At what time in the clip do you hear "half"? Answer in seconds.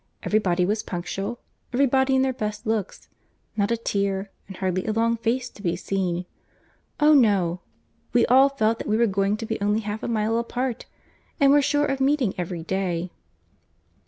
9.81-10.01